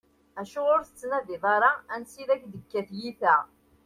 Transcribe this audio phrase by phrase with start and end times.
[0.41, 3.35] Acuɣeṛ ur tettnadiḍ ara ansa i ak-d-tekka tyita?